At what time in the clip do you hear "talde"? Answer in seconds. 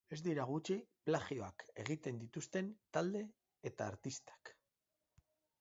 2.97-3.23